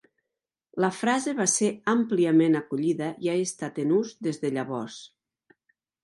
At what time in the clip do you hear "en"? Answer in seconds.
3.83-3.91